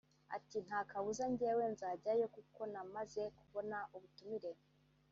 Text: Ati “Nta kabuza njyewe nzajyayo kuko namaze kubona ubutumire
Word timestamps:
Ati 0.37 0.57
“Nta 0.67 0.79
kabuza 0.89 1.23
njyewe 1.31 1.63
nzajyayo 1.73 2.25
kuko 2.35 2.61
namaze 2.73 3.23
kubona 3.37 3.77
ubutumire 3.95 4.51